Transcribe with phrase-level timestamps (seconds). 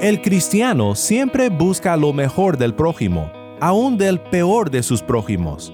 [0.00, 3.30] El cristiano siempre busca lo mejor del prójimo,
[3.60, 5.72] aun del peor de sus prójimos.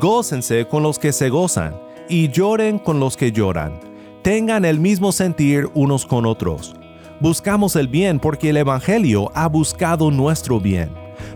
[0.00, 3.80] Gócense con los que se gozan y lloren con los que lloran.
[4.22, 6.74] Tengan el mismo sentir unos con otros.
[7.20, 10.90] Buscamos el bien porque el Evangelio ha buscado nuestro bien.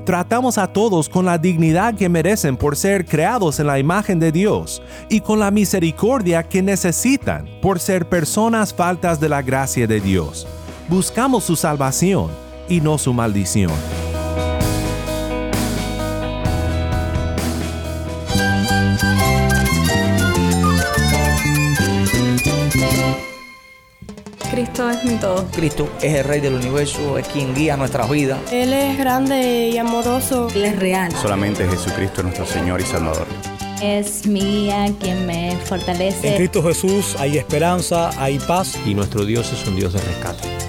[0.04, 4.32] Tratamos a todos con la dignidad que merecen por ser creados en la imagen de
[4.32, 10.00] Dios y con la misericordia que necesitan por ser personas faltas de la gracia de
[10.00, 10.46] Dios.
[10.92, 12.30] Buscamos su salvación
[12.68, 13.72] y no su maldición.
[24.50, 25.46] Cristo es mi todo.
[25.50, 28.38] Cristo es el Rey del universo, es quien guía nuestras vidas.
[28.52, 30.48] Él es grande y amoroso.
[30.54, 31.10] Él es real.
[31.12, 33.26] Solamente Jesucristo es nuestro Señor y Salvador.
[33.82, 36.32] Es mía quien me fortalece.
[36.32, 38.76] En Cristo Jesús hay esperanza, hay paz.
[38.84, 40.61] Y nuestro Dios es un Dios de rescate.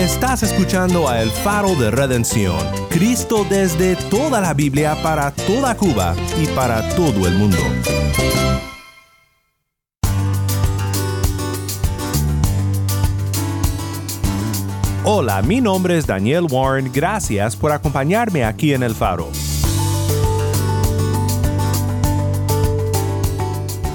[0.00, 2.56] Estás escuchando a El Faro de Redención,
[2.88, 7.58] Cristo desde toda la Biblia para toda Cuba y para todo el mundo.
[15.04, 19.28] Hola, mi nombre es Daniel Warren, gracias por acompañarme aquí en El Faro.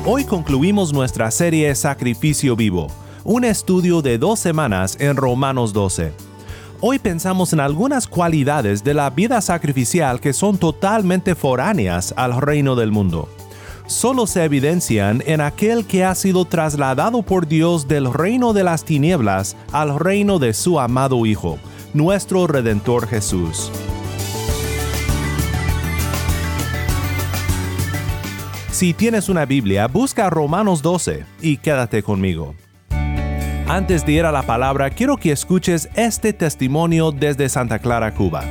[0.06, 2.92] Hoy concluimos nuestra serie Sacrificio Vivo,
[3.26, 6.14] un estudio de dos semanas en Romanos 12.
[6.80, 12.76] Hoy pensamos en algunas cualidades de la vida sacrificial que son totalmente foráneas al reino
[12.76, 13.28] del mundo.
[13.88, 18.86] Solo se evidencian en aquel que ha sido trasladado por Dios del reino de las
[18.86, 21.58] tinieblas al reino de su amado Hijo,
[21.96, 23.72] nuestro Redentor Jesús.
[28.70, 32.54] Si tienes una Biblia, busca Romanos 12 y quédate conmigo.
[33.68, 38.44] Antes de ir a la palabra, quiero que escuches este testimonio desde Santa Clara, Cuba.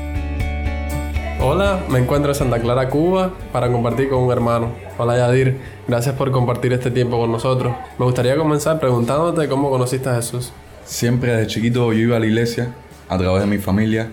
[1.40, 4.72] Hola, me encuentro en Santa Clara, Cuba, para compartir con un hermano.
[4.98, 7.76] Hola Yadir, gracias por compartir este tiempo con nosotros.
[7.96, 10.52] Me gustaría comenzar preguntándote cómo conociste a Jesús.
[10.84, 12.74] Siempre desde chiquito yo iba a la iglesia
[13.08, 14.10] a través de mi familia,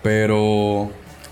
[0.00, 0.90] pero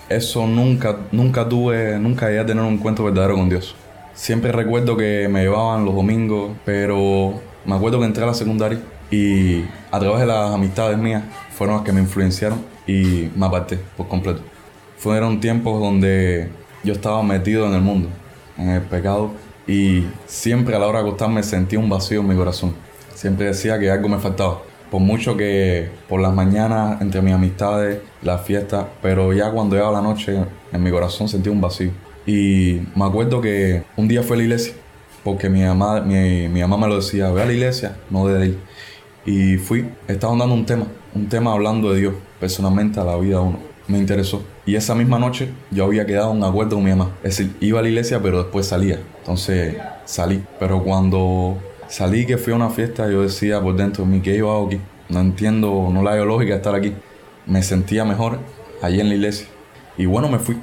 [0.08, 3.76] eso nunca, nunca tuve, nunca llegué a tener un encuentro verdadero con Dios.
[4.14, 8.80] Siempre recuerdo que me llevaban los domingos, pero me acuerdo que entré a la secundaria
[9.10, 13.78] y a través de las amistades mías fueron las que me influenciaron y me aparté
[13.94, 14.40] por completo.
[14.96, 16.48] Fueron tiempos donde
[16.82, 18.08] yo estaba metido en el mundo,
[18.56, 19.32] en el pecado,
[19.66, 22.74] y siempre a la hora de acostarme sentía un vacío en mi corazón.
[23.14, 24.62] Siempre decía que algo me faltaba.
[24.90, 29.92] Por mucho que por las mañanas, entre mis amistades, las fiestas, pero ya cuando llegaba
[29.92, 30.42] la noche,
[30.72, 31.90] en mi corazón sentía un vacío.
[32.24, 34.72] Y me acuerdo que un día fue a la iglesia,
[35.28, 38.42] porque mi mamá, mi, mi mamá me lo decía, ve a la iglesia, no de
[38.42, 38.58] ahí.
[39.26, 43.36] Y fui, estaban dando un tema, un tema hablando de Dios, personalmente a la vida
[43.36, 43.58] de uno.
[43.88, 44.42] Me interesó.
[44.64, 47.10] Y esa misma noche yo había quedado en acuerdo con mi mamá.
[47.22, 49.00] Es decir, iba a la iglesia, pero después salía.
[49.18, 50.42] Entonces salí.
[50.58, 54.34] Pero cuando salí, que fui a una fiesta, yo decía por dentro de mí, ¿qué
[54.38, 54.80] yo hago aquí?
[55.10, 56.94] No entiendo, no la veo lógica estar aquí.
[57.46, 58.38] Me sentía mejor
[58.80, 59.46] allí en la iglesia.
[59.98, 60.56] Y bueno, me fui.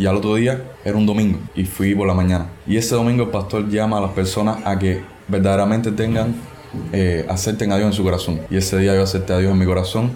[0.00, 2.46] Y al otro día era un domingo y fui por la mañana.
[2.66, 6.36] Y ese domingo el pastor llama a las personas a que verdaderamente tengan,
[6.90, 8.40] eh, acepten a Dios en su corazón.
[8.50, 10.12] Y ese día yo acepté a Dios en mi corazón.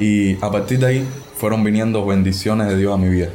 [0.00, 3.28] Y a partir de ahí fueron viniendo bendiciones de Dios a mi vida.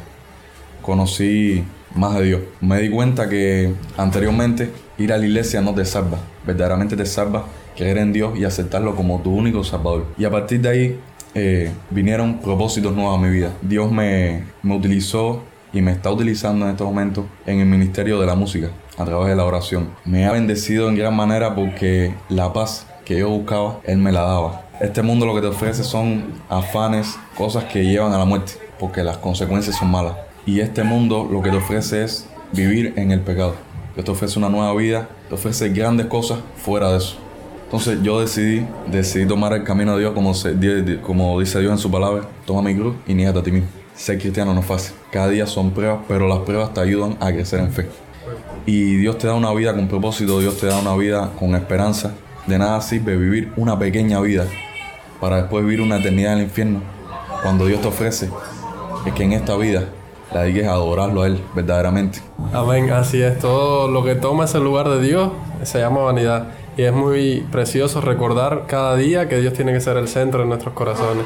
[0.82, 1.62] Conocí
[1.94, 2.40] más de Dios.
[2.60, 6.18] Me di cuenta que anteriormente ir a la iglesia no te salva.
[6.44, 7.44] Verdaderamente te salva
[7.76, 10.06] creer en Dios y aceptarlo como tu único salvador.
[10.18, 11.00] Y a partir de ahí
[11.36, 13.52] eh, vinieron propósitos nuevos a mi vida.
[13.62, 18.26] Dios me, me utilizó y me está utilizando en estos momentos en el ministerio de
[18.26, 19.90] la música a través de la oración.
[20.04, 24.22] Me ha bendecido en gran manera porque la paz que yo buscaba, Él me la
[24.22, 24.62] daba.
[24.80, 29.02] Este mundo lo que te ofrece son afanes, cosas que llevan a la muerte, porque
[29.02, 30.14] las consecuencias son malas.
[30.46, 33.54] Y este mundo lo que te ofrece es vivir en el pecado.
[33.94, 37.16] Que te ofrece una nueva vida, te ofrece grandes cosas fuera de eso.
[37.64, 40.54] Entonces yo decidí, decidí tomar el camino de Dios como, se,
[41.02, 42.22] como dice Dios en su palabra.
[42.46, 43.68] Toma mi cruz y niégate a ti mismo.
[43.98, 44.94] Ser cristiano no es fácil.
[45.10, 47.88] Cada día son pruebas, pero las pruebas te ayudan a crecer en fe.
[48.64, 52.12] Y Dios te da una vida con propósito, Dios te da una vida con esperanza.
[52.46, 54.46] De nada sirve vivir una pequeña vida
[55.20, 56.80] para después vivir una eternidad en el infierno.
[57.42, 58.30] Cuando Dios te ofrece
[59.04, 59.86] es que en esta vida
[60.32, 62.20] la dediques a adorarlo a Él verdaderamente.
[62.52, 63.36] Amén, así es.
[63.40, 65.32] Todo lo que toma ese lugar de Dios
[65.64, 66.52] se llama vanidad.
[66.76, 70.46] Y es muy precioso recordar cada día que Dios tiene que ser el centro de
[70.46, 71.24] nuestros corazones.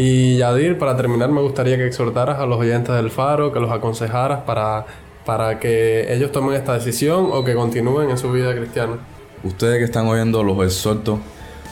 [0.00, 3.72] Y Yadir, para terminar, me gustaría que exhortaras a los oyentes del Faro, que los
[3.72, 4.86] aconsejaras para,
[5.26, 8.98] para que ellos tomen esta decisión o que continúen en su vida cristiana.
[9.42, 11.18] Ustedes que están oyendo los exhorto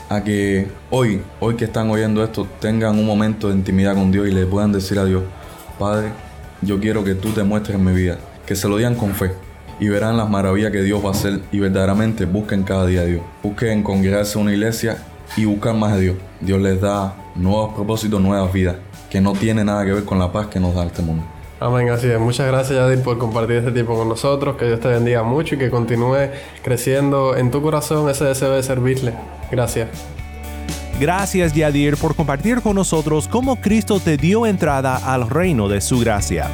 [0.08, 4.26] a que hoy, hoy que están oyendo esto, tengan un momento de intimidad con Dios
[4.26, 5.23] y le puedan decir a Dios,
[5.78, 6.08] Padre,
[6.62, 9.31] yo quiero que tú te muestres en mi vida, que se lo digan con fe
[9.78, 13.05] y verán las maravillas que Dios va a hacer y verdaderamente busquen cada día a
[13.05, 13.23] Dios.
[13.44, 14.99] Busquen congregarse en una iglesia
[15.37, 16.17] y buscar más a Dios.
[16.41, 18.77] Dios les da nuevos propósitos, nuevas vidas,
[19.11, 21.25] que no tiene nada que ver con la paz que nos da este mundo.
[21.59, 22.21] Amén, así es.
[22.21, 24.56] Muchas gracias, Yadir, por compartir este tiempo con nosotros.
[24.56, 26.31] Que Dios te bendiga mucho y que continúe
[26.62, 29.15] creciendo en tu corazón ese deseo de servirle.
[29.50, 29.88] Gracias.
[31.00, 35.99] Gracias, Yadir, por compartir con nosotros cómo Cristo te dio entrada al reino de su
[36.00, 36.50] gracia.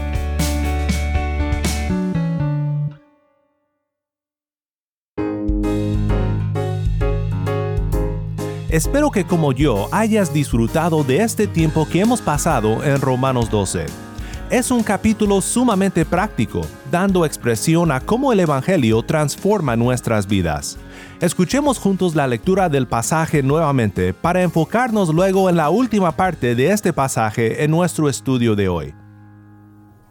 [8.73, 13.85] Espero que como yo hayas disfrutado de este tiempo que hemos pasado en Romanos 12.
[14.49, 20.79] Es un capítulo sumamente práctico, dando expresión a cómo el Evangelio transforma nuestras vidas.
[21.21, 26.71] Escuchemos juntos la lectura del pasaje nuevamente para enfocarnos luego en la última parte de
[26.71, 28.95] este pasaje en nuestro estudio de hoy.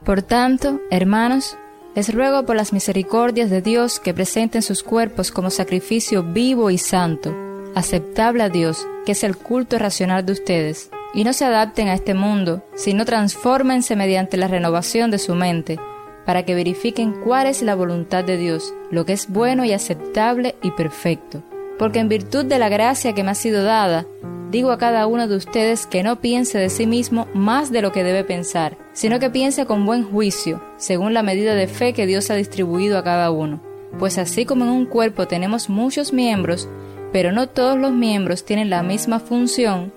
[0.06, 1.58] Por tanto, hermanos,
[1.96, 6.78] les ruego por las misericordias de Dios que presenten sus cuerpos como sacrificio vivo y
[6.78, 11.88] santo aceptable a Dios, que es el culto racional de ustedes, y no se adapten
[11.88, 15.80] a este mundo, sino transfórmense mediante la renovación de su mente,
[16.26, 20.56] para que verifiquen cuál es la voluntad de Dios, lo que es bueno y aceptable
[20.62, 21.44] y perfecto.
[21.78, 24.06] Porque en virtud de la gracia que me ha sido dada,
[24.52, 27.92] digo a cada uno de ustedes que no piense de sí mismo más de lo
[27.92, 32.06] que debe pensar, sino que piense con buen juicio, según la medida de fe que
[32.06, 33.62] Dios ha distribuido a cada uno.
[33.98, 36.70] Pues así como en un cuerpo tenemos muchos miembros,
[37.12, 39.94] pero no todos los miembros tienen la misma función,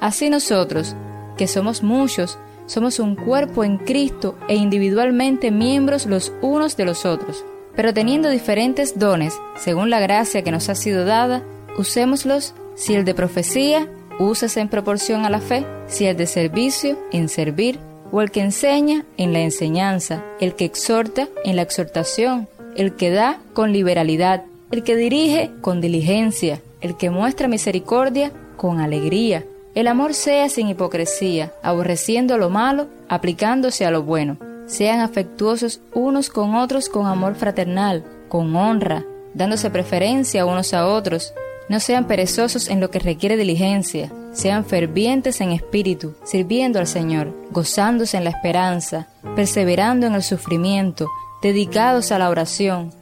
[0.00, 0.94] así nosotros,
[1.36, 7.06] que somos muchos, somos un cuerpo en Cristo e individualmente miembros los unos de los
[7.06, 7.44] otros.
[7.76, 11.42] Pero teniendo diferentes dones, según la gracia que nos ha sido dada,
[11.78, 16.98] usémoslos, si el de profecía, úsese en proporción a la fe, si el de servicio,
[17.12, 17.78] en servir,
[18.10, 23.10] o el que enseña, en la enseñanza, el que exhorta, en la exhortación, el que
[23.10, 29.44] da, con liberalidad, el que dirige con diligencia, el que muestra misericordia con alegría.
[29.74, 34.38] El amor sea sin hipocresía, aborreciendo lo malo, aplicándose a lo bueno.
[34.66, 39.04] Sean afectuosos unos con otros con amor fraternal, con honra,
[39.34, 41.32] dándose preferencia unos a otros.
[41.68, 47.32] No sean perezosos en lo que requiere diligencia, sean fervientes en espíritu, sirviendo al Señor,
[47.50, 51.08] gozándose en la esperanza, perseverando en el sufrimiento,
[51.42, 52.92] dedicados a la oración,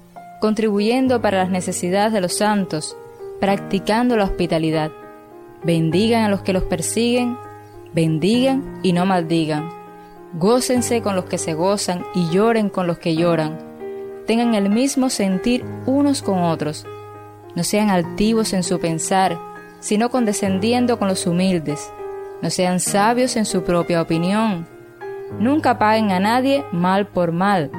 [0.45, 2.99] contribuyendo para las necesidades de los santos,
[3.41, 4.93] practicando la hospitalidad.
[5.63, 7.39] Bendigan a los que los persiguen,
[7.95, 9.71] bendigan y no maldigan.
[10.35, 13.59] Gócense con los que se gozan y lloren con los que lloran.
[14.27, 16.85] Tengan el mismo sentir unos con otros.
[17.55, 19.39] No sean altivos en su pensar,
[19.81, 21.91] sino condescendiendo con los humildes.
[22.43, 24.69] No sean sabios en su propia opinión.
[25.41, 27.71] Nunca paguen a nadie mal por mal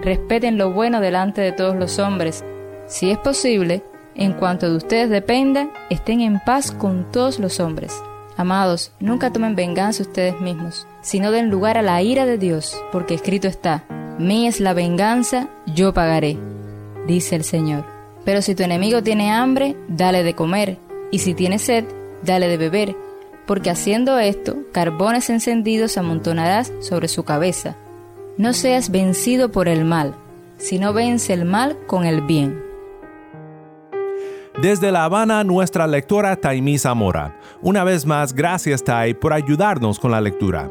[0.00, 2.44] respeten lo bueno delante de todos los hombres.
[2.86, 3.82] Si es posible,
[4.14, 8.02] en cuanto de ustedes dependa, estén en paz con todos los hombres.
[8.36, 13.14] Amados, nunca tomen venganza ustedes mismos, sino den lugar a la ira de Dios, porque
[13.14, 13.84] escrito está,
[14.18, 16.36] Mí es la venganza, yo pagaré,
[17.06, 17.84] dice el Señor.
[18.24, 20.78] Pero si tu enemigo tiene hambre, dale de comer,
[21.10, 21.84] y si tiene sed,
[22.22, 22.96] dale de beber,
[23.46, 27.76] porque haciendo esto, carbones encendidos amontonarás sobre su cabeza
[28.38, 30.14] no seas vencido por el mal,
[30.58, 32.62] sino vence el mal con el bien.
[34.62, 37.38] Desde La Habana, nuestra lectora Taimí Zamora.
[37.62, 40.70] Una vez más, gracias Tai por ayudarnos con la lectura.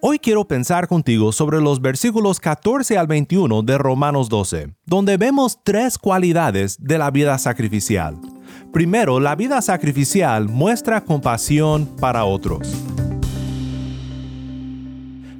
[0.00, 5.58] Hoy quiero pensar contigo sobre los versículos 14 al 21 de Romanos 12, donde vemos
[5.64, 8.16] tres cualidades de la vida sacrificial.
[8.72, 12.68] Primero, la vida sacrificial muestra compasión para otros.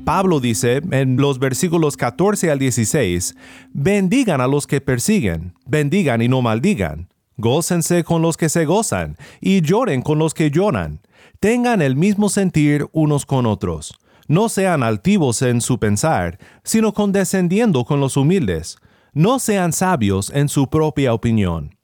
[0.09, 3.37] Pablo dice en los versículos 14 al 16,
[3.75, 9.19] bendigan a los que persiguen, bendigan y no maldigan, gócense con los que se gozan
[9.39, 11.03] y lloren con los que lloran,
[11.41, 13.99] tengan el mismo sentir unos con otros,
[14.29, 18.79] no sean altivos en su pensar, sino condescendiendo con los humildes,
[19.13, 21.78] no sean sabios en su propia opinión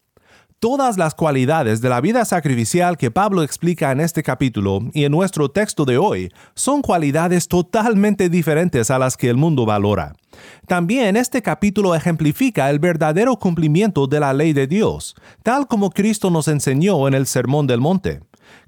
[0.58, 5.12] todas las cualidades de la vida sacrificial que Pablo explica en este capítulo y en
[5.12, 10.14] nuestro texto de hoy son cualidades totalmente diferentes a las que el mundo valora.
[10.66, 16.30] También este capítulo ejemplifica el verdadero cumplimiento de la ley de Dios, tal como Cristo
[16.30, 18.20] nos enseñó en el Sermón del Monte.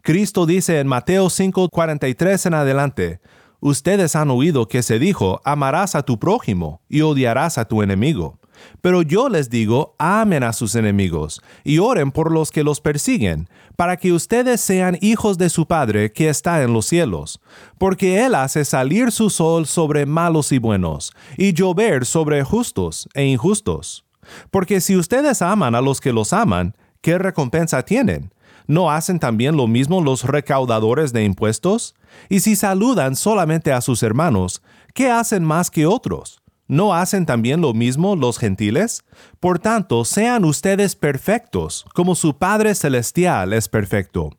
[0.02, 3.21] Cristo dice en Mateo 5:43 en adelante,
[3.61, 8.38] Ustedes han oído que se dijo, amarás a tu prójimo y odiarás a tu enemigo.
[8.81, 13.49] Pero yo les digo, amen a sus enemigos y oren por los que los persiguen,
[13.77, 17.41] para que ustedes sean hijos de su Padre que está en los cielos,
[17.79, 23.25] porque Él hace salir su sol sobre malos y buenos, y llover sobre justos e
[23.25, 24.05] injustos.
[24.51, 28.33] Porque si ustedes aman a los que los aman, ¿qué recompensa tienen?
[28.67, 31.95] ¿No hacen también lo mismo los recaudadores de impuestos?
[32.29, 36.43] Y si saludan solamente a sus hermanos, ¿qué hacen más que otros?
[36.68, 39.04] ¿No hacen también lo mismo los gentiles?
[39.38, 44.30] Por tanto, sean ustedes perfectos, como su Padre Celestial es perfecto.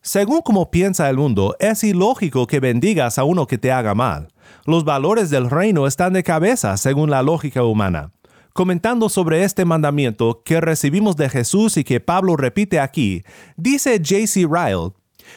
[0.00, 4.28] Según como piensa el mundo, es ilógico que bendigas a uno que te haga mal.
[4.66, 8.12] Los valores del reino están de cabeza según la lógica humana.
[8.52, 13.22] Comentando sobre este mandamiento que recibimos de Jesús y que Pablo repite aquí,
[13.56, 14.46] dice J.C.
[14.48, 14.92] Ryle,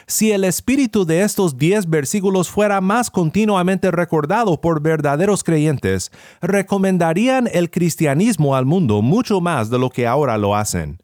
[0.06, 7.48] si el espíritu de estos diez versículos fuera más continuamente recordado por verdaderos creyentes, recomendarían
[7.52, 10.98] el cristianismo al mundo mucho más de lo que ahora lo hacen.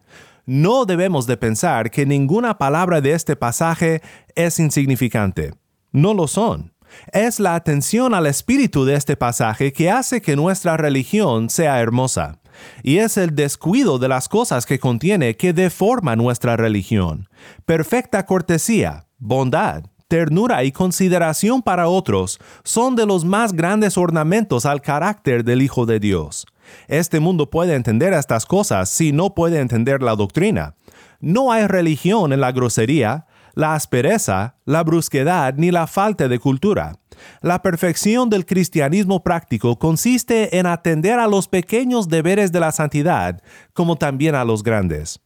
[0.46, 4.00] No debemos de pensar que ninguna palabra de este pasaje
[4.34, 5.52] es insignificante.
[5.92, 6.72] No lo son.
[7.12, 12.40] Es la atención al espíritu de este pasaje que hace que nuestra religión sea hermosa
[12.82, 17.28] y es el descuido de las cosas que contiene que deforma nuestra religión.
[17.66, 24.80] Perfecta cortesía, bondad, ternura y consideración para otros son de los más grandes ornamentos al
[24.80, 26.46] carácter del Hijo de Dios.
[26.88, 30.74] Este mundo puede entender estas cosas si no puede entender la doctrina.
[31.20, 36.98] No hay religión en la grosería, la aspereza, la brusquedad ni la falta de cultura.
[37.40, 43.42] La perfección del cristianismo práctico consiste en atender a los pequeños deberes de la santidad,
[43.72, 45.20] como también a los grandes.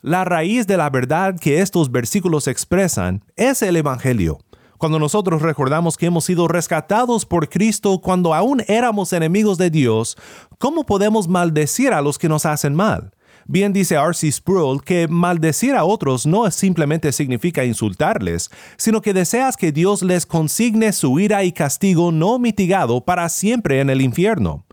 [0.00, 4.38] La raíz de la verdad que estos versículos expresan es el Evangelio.
[4.76, 10.18] Cuando nosotros recordamos que hemos sido rescatados por Cristo cuando aún éramos enemigos de Dios,
[10.58, 13.13] ¿cómo podemos maldecir a los que nos hacen mal?
[13.46, 14.32] Bien dice R.C.
[14.32, 20.24] Sproul que maldecir a otros no simplemente significa insultarles, sino que deseas que Dios les
[20.24, 24.64] consigne su ira y castigo no mitigado para siempre en el infierno.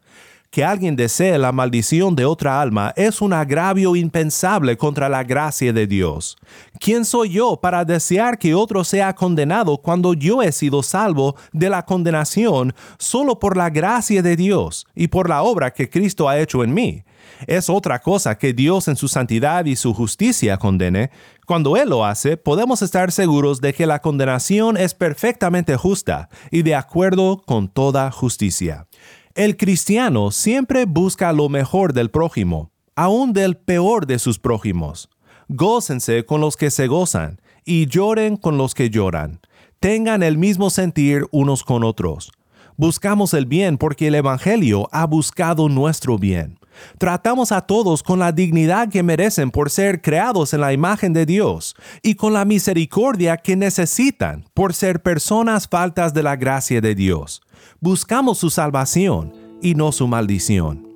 [0.51, 5.72] Que alguien desee la maldición de otra alma es un agravio impensable contra la gracia
[5.72, 6.38] de Dios.
[6.77, 11.70] ¿Quién soy yo para desear que otro sea condenado cuando yo he sido salvo de
[11.70, 16.38] la condenación solo por la gracia de Dios y por la obra que Cristo ha
[16.38, 17.05] hecho en mí?
[17.48, 21.12] Es otra cosa que Dios en su santidad y su justicia condene.
[21.48, 26.63] Cuando Él lo hace, podemos estar seguros de que la condenación es perfectamente justa y
[26.63, 28.88] de acuerdo con toda justicia.
[29.33, 35.09] El cristiano siempre busca lo mejor del prójimo, aun del peor de sus prójimos.
[35.47, 39.39] Gócense con los que se gozan y lloren con los que lloran.
[39.79, 42.33] Tengan el mismo sentir unos con otros.
[42.75, 46.59] Buscamos el bien porque el Evangelio ha buscado nuestro bien.
[46.97, 51.25] Tratamos a todos con la dignidad que merecen por ser creados en la imagen de
[51.25, 56.95] Dios y con la misericordia que necesitan por ser personas faltas de la gracia de
[56.95, 57.41] Dios.
[57.79, 60.87] Buscamos su salvación y no su maldición.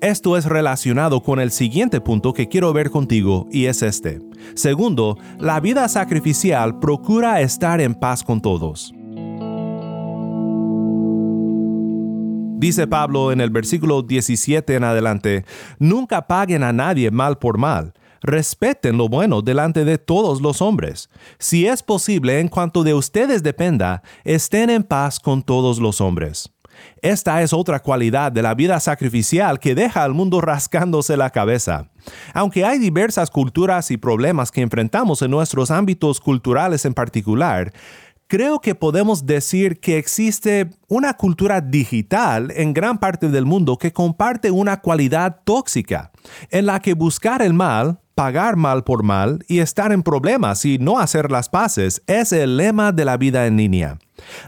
[0.00, 4.20] Esto es relacionado con el siguiente punto que quiero ver contigo y es este.
[4.54, 8.92] Segundo, la vida sacrificial procura estar en paz con todos.
[12.58, 15.44] Dice Pablo en el versículo 17 en adelante,
[15.78, 17.94] nunca paguen a nadie mal por mal.
[18.26, 21.10] Respeten lo bueno delante de todos los hombres.
[21.38, 26.50] Si es posible, en cuanto de ustedes dependa, estén en paz con todos los hombres.
[27.02, 31.90] Esta es otra cualidad de la vida sacrificial que deja al mundo rascándose la cabeza.
[32.32, 37.74] Aunque hay diversas culturas y problemas que enfrentamos en nuestros ámbitos culturales en particular,
[38.26, 43.92] creo que podemos decir que existe una cultura digital en gran parte del mundo que
[43.92, 46.10] comparte una cualidad tóxica,
[46.50, 50.78] en la que buscar el mal, pagar mal por mal y estar en problemas y
[50.78, 53.98] no hacer las paces es el lema de la vida en línea.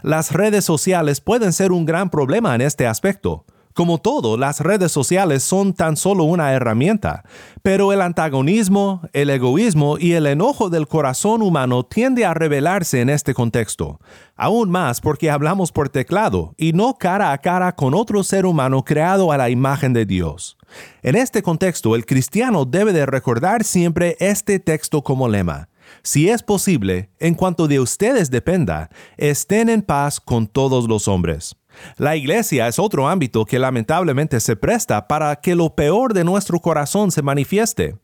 [0.03, 3.45] Las redes sociales pueden ser un gran problema en este aspecto.
[3.77, 7.23] Como todo, las redes sociales son tan solo una herramienta,
[7.61, 13.11] pero el antagonismo, el egoísmo y el enojo del corazón humano tiende a revelarse en
[13.11, 13.99] este contexto,
[14.35, 18.83] aún más porque hablamos por teclado y no cara a cara con otro ser humano
[18.83, 20.57] creado a la imagen de Dios.
[21.03, 25.69] En este contexto, el cristiano debe de recordar siempre este texto como lema.
[26.01, 31.55] Si es posible, en cuanto de ustedes dependa, estén en paz con todos los hombres.
[31.97, 36.59] La iglesia es otro ámbito que lamentablemente se presta para que lo peor de nuestro
[36.59, 37.95] corazón se manifieste.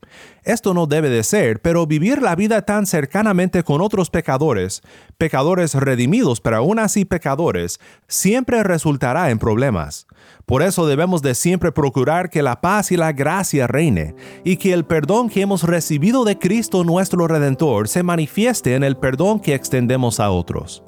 [0.42, 4.82] Esto no debe de ser, pero vivir la vida tan cercanamente con otros pecadores,
[5.16, 10.06] pecadores redimidos pero aún así pecadores, siempre resultará en problemas.
[10.46, 14.14] Por eso debemos de siempre procurar que la paz y la gracia reine,
[14.44, 18.96] y que el perdón que hemos recibido de Cristo nuestro Redentor se manifieste en el
[18.96, 20.82] perdón que extendemos a otros.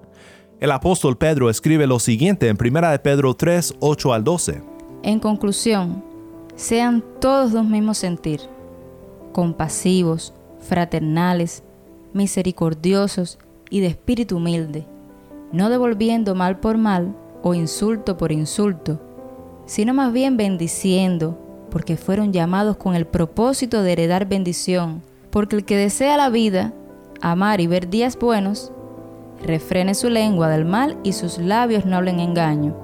[0.59, 4.63] El apóstol Pedro escribe lo siguiente en 1 de Pedro 3, 8 al 12.
[5.03, 6.03] En conclusión,
[6.55, 8.41] sean todos de un mismo sentir,
[9.33, 11.63] compasivos, fraternales,
[12.15, 14.87] misericordiosos y de espíritu humilde,
[15.53, 18.99] no devolviendo mal por mal o insulto por insulto,
[19.67, 21.39] sino más bien bendiciendo,
[21.71, 26.73] porque fueron llamados con el propósito de heredar bendición, porque el que desea la vida,
[27.21, 28.73] amar y ver días buenos,
[29.43, 32.75] refrene su lengua del mal y sus labios no hablen engaño,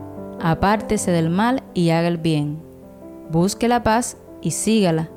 [0.41, 2.59] apártese del mal y haga el bien,
[3.31, 5.11] busque la paz y sígala,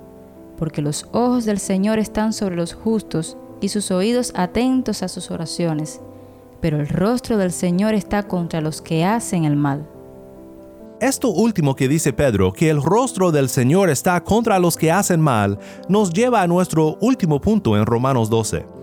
[0.57, 5.31] porque los ojos del Señor están sobre los justos y sus oídos atentos a sus
[5.31, 6.01] oraciones,
[6.61, 9.87] pero el rostro del Señor está contra los que hacen el mal.
[11.01, 15.19] Esto último que dice Pedro, que el rostro del Señor está contra los que hacen
[15.19, 18.74] mal, nos lleva a nuestro último punto en Romanos 12.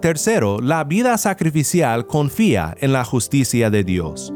[0.00, 4.32] Tercero, la vida sacrificial confía en la justicia de Dios.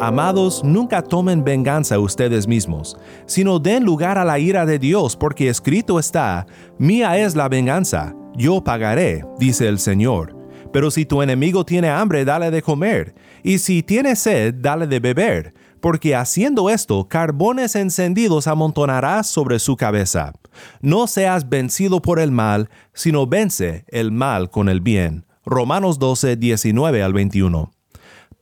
[0.00, 5.50] Amados, nunca tomen venganza ustedes mismos, sino den lugar a la ira de Dios, porque
[5.50, 6.46] escrito está,
[6.78, 10.34] Mía es la venganza, yo pagaré, dice el Señor.
[10.72, 14.98] Pero si tu enemigo tiene hambre, dale de comer, y si tiene sed, dale de
[14.98, 20.32] beber, porque haciendo esto, carbones encendidos amontonarás sobre su cabeza.
[20.80, 25.24] No seas vencido por el mal, sino vence el mal con el bien.
[25.44, 27.70] Romanos 12, 19 al 21.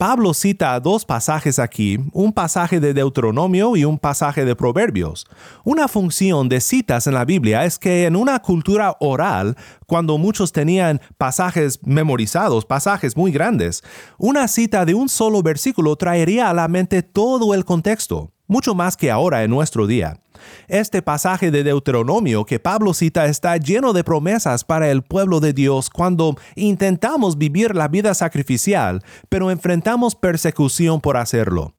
[0.01, 5.27] Pablo cita dos pasajes aquí, un pasaje de Deuteronomio y un pasaje de Proverbios.
[5.63, 10.53] Una función de citas en la Biblia es que en una cultura oral, cuando muchos
[10.53, 13.85] tenían pasajes memorizados, pasajes muy grandes,
[14.17, 18.97] una cita de un solo versículo traería a la mente todo el contexto, mucho más
[18.97, 20.19] que ahora en nuestro día.
[20.67, 25.53] Este pasaje de Deuteronomio que Pablo cita está lleno de promesas para el pueblo de
[25.53, 31.75] Dios cuando intentamos vivir la vida sacrificial, pero enfrentamos persecución por hacerlo.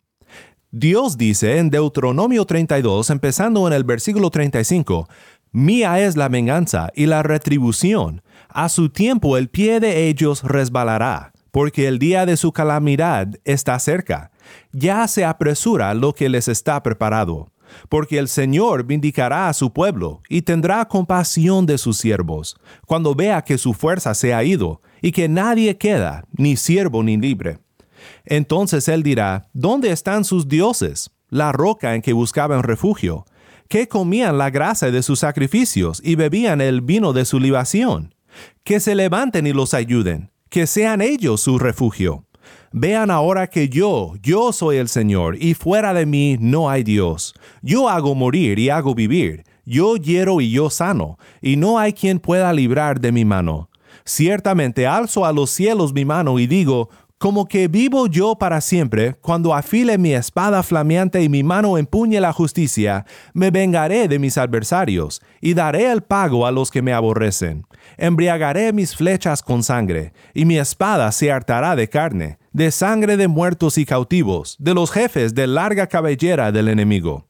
[0.72, 5.10] Dios dice en Deuteronomio 32, empezando en el versículo 35,
[5.52, 8.22] Mía es la venganza y la retribución.
[8.48, 13.78] A su tiempo el pie de ellos resbalará, porque el día de su calamidad está
[13.80, 14.32] cerca.
[14.72, 17.52] Ya se apresura lo que les está preparado
[17.88, 23.44] porque el Señor vindicará a su pueblo y tendrá compasión de sus siervos, cuando vea
[23.44, 27.60] que su fuerza se ha ido y que nadie queda, ni siervo ni libre.
[28.26, 33.26] Entonces él dirá, ¿dónde están sus dioses, la roca en que buscaban refugio?
[33.72, 38.14] que comían la grasa de sus sacrificios y bebían el vino de su libación?
[38.66, 42.26] Que se levanten y los ayuden, que sean ellos su refugio.
[42.74, 47.34] Vean ahora que yo, yo soy el Señor, y fuera de mí no hay Dios.
[47.62, 52.20] Yo hago morir y hago vivir, yo hiero y yo sano, y no hay quien
[52.20, 53.70] pueda librar de mi mano.
[54.06, 59.16] Ciertamente alzo a los cielos mi mano y digo, como que vivo yo para siempre,
[59.16, 64.38] cuando afile mi espada flameante y mi mano empuñe la justicia, me vengaré de mis
[64.38, 67.66] adversarios, y daré el pago a los que me aborrecen.
[67.98, 73.28] Embriagaré mis flechas con sangre, y mi espada se hartará de carne, de sangre de
[73.28, 77.28] muertos y cautivos, de los jefes de larga cabellera del enemigo.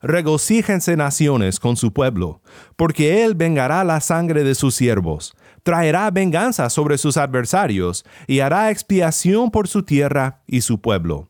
[0.00, 2.42] Regocíjense naciones con su pueblo,
[2.76, 8.70] porque él vengará la sangre de sus siervos traerá venganza sobre sus adversarios y hará
[8.70, 11.28] expiación por su tierra y su pueblo.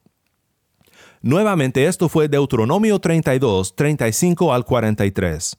[1.21, 5.57] Nuevamente esto fue Deuteronomio 32, 35 al 43.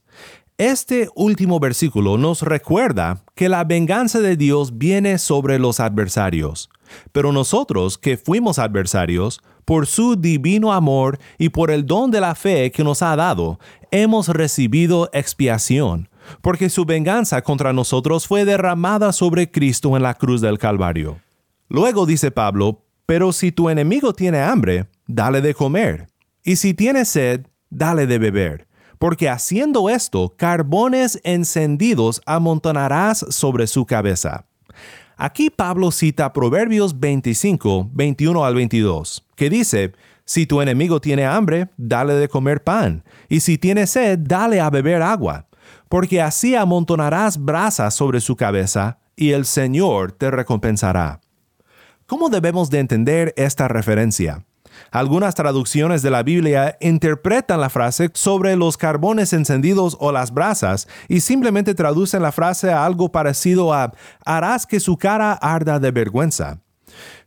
[0.64, 6.70] Este último versículo nos recuerda que la venganza de Dios viene sobre los adversarios,
[7.12, 12.34] pero nosotros que fuimos adversarios, por su divino amor y por el don de la
[12.34, 13.60] fe que nos ha dado,
[13.92, 16.08] hemos recibido expiación,
[16.40, 21.20] porque su venganza contra nosotros fue derramada sobre Cristo en la cruz del Calvario.
[21.68, 26.08] Luego dice Pablo, pero si tu enemigo tiene hambre, dale de comer,
[26.42, 28.68] y si tiene sed, dale de beber,
[29.04, 34.46] porque haciendo esto, carbones encendidos amontonarás sobre su cabeza.
[35.18, 39.92] Aquí Pablo cita Proverbios 25, 21 al 22, que dice,
[40.24, 44.70] Si tu enemigo tiene hambre, dale de comer pan, y si tiene sed, dale a
[44.70, 45.48] beber agua
[45.90, 51.20] porque así amontonarás brasas sobre su cabeza, y el Señor te recompensará.
[52.06, 54.46] ¿Cómo debemos de entender esta referencia?
[54.92, 60.88] Algunas traducciones de la Biblia interpretan la frase sobre los carbones encendidos o las brasas
[61.08, 63.94] y simplemente traducen la frase a algo parecido a
[64.26, 66.60] harás que su cara arda de vergüenza.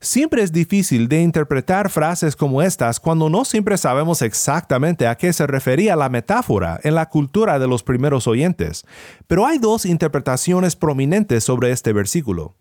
[0.01, 5.33] Siempre es difícil de interpretar frases como estas cuando no siempre sabemos exactamente a qué
[5.33, 8.85] se refería la metáfora en la cultura de los primeros oyentes,
[9.27, 12.55] pero hay dos interpretaciones prominentes sobre este versículo.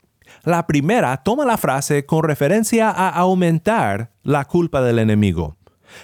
[0.45, 5.57] La primera toma la frase con referencia a aumentar la culpa del enemigo.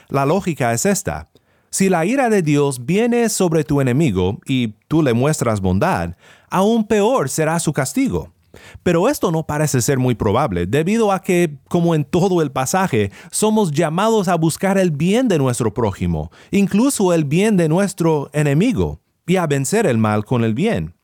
[0.09, 1.29] La lógica es esta.
[1.69, 6.15] Si la ira de Dios viene sobre tu enemigo y tú le muestras bondad,
[6.49, 8.33] aún peor será su castigo.
[8.81, 13.11] Pero esto no parece ser muy probable, debido a que, como en todo el pasaje,
[13.29, 19.01] somos llamados a buscar el bien de nuestro prójimo, incluso el bien de nuestro enemigo,
[19.27, 20.95] y a vencer el mal con el bien.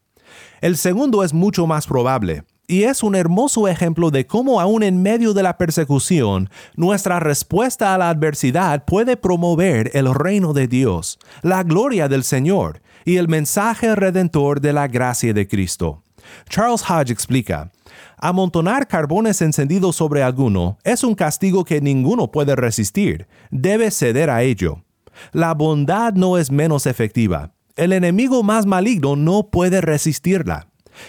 [0.60, 5.01] El segundo es mucho más probable, y es un hermoso ejemplo de cómo aún en
[5.01, 11.17] medio de la persecución, nuestra respuesta a la adversidad puede promover el reino de Dios,
[11.41, 16.03] la gloria del Señor y el mensaje redentor de la gracia de Cristo.
[16.49, 17.71] Charles Hodge explica,
[18.17, 24.43] Amontonar carbones encendidos sobre alguno es un castigo que ninguno puede resistir, debe ceder a
[24.43, 24.84] ello.
[25.32, 27.53] La bondad no es menos efectiva.
[27.75, 30.67] El enemigo más maligno no puede resistirla.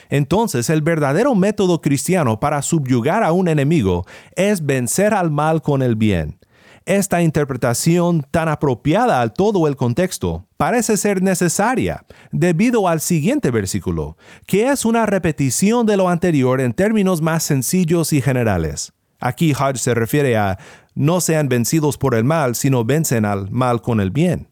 [0.09, 4.05] Entonces el verdadero método cristiano para subyugar a un enemigo
[4.37, 6.38] es vencer al mal con el bien.
[6.88, 14.16] Esta interpretación tan apropiada al todo el contexto parece ser necesaria debido al siguiente versículo,
[14.46, 18.94] que es una repetición de lo anterior en términos más sencillos y generales.
[19.20, 20.59] Aquí Hodge se refiere a
[20.94, 24.48] no sean vencidos por el mal, sino vencen al mal con el bien.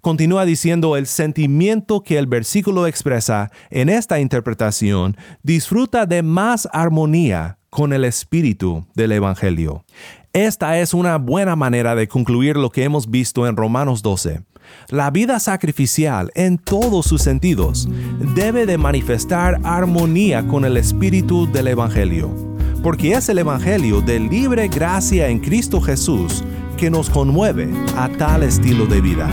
[0.00, 7.58] Continúa diciendo el sentimiento que el versículo expresa en esta interpretación disfruta de más armonía
[7.70, 9.84] con el espíritu del Evangelio.
[10.32, 14.42] Esta es una buena manera de concluir lo que hemos visto en Romanos 12.
[14.88, 17.88] La vida sacrificial en todos sus sentidos
[18.34, 22.34] debe de manifestar armonía con el espíritu del Evangelio,
[22.82, 26.44] porque es el Evangelio de libre gracia en Cristo Jesús
[26.76, 29.30] que nos conmueve a tal estilo de vida.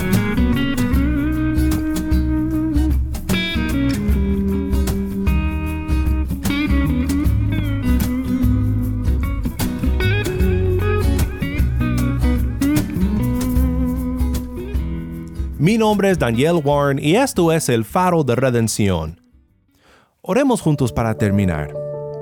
[15.72, 19.22] Mi nombre es Daniel Warren y esto es el faro de redención.
[20.22, 21.74] Oremos juntos para terminar.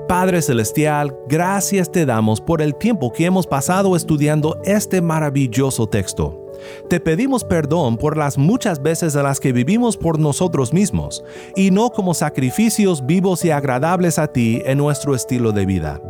[0.06, 6.52] Padre Celestial, gracias te damos por el tiempo que hemos pasado estudiando este maravilloso texto.
[6.88, 11.24] Te pedimos perdón por las muchas veces en las que vivimos por nosotros mismos
[11.56, 16.00] y no como sacrificios vivos y agradables a ti en nuestro estilo de vida.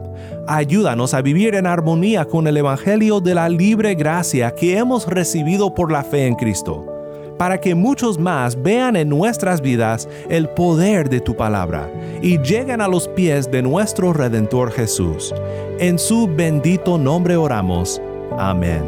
[0.47, 5.73] Ayúdanos a vivir en armonía con el Evangelio de la libre gracia que hemos recibido
[5.73, 7.00] por la fe en Cristo
[7.41, 12.83] para que muchos más vean en nuestras vidas el poder de tu palabra y lleguen
[12.83, 15.33] a los pies de nuestro Redentor Jesús.
[15.79, 17.99] En su bendito nombre oramos.
[18.37, 18.83] Amén.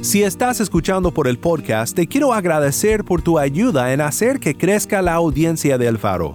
[0.00, 4.56] Si estás escuchando por el podcast, te quiero agradecer por tu ayuda en hacer que
[4.56, 6.34] crezca la audiencia del faro.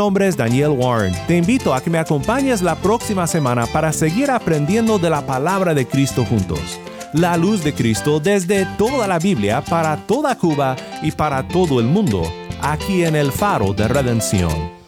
[0.00, 1.14] nombre es Daniel Warren.
[1.26, 5.74] Te invito a que me acompañes la próxima semana para seguir aprendiendo de la palabra
[5.74, 6.80] de Cristo juntos.
[7.12, 11.86] La luz de Cristo desde toda la Biblia para toda Cuba y para todo el
[11.86, 12.22] mundo,
[12.62, 14.79] aquí en el faro de redención.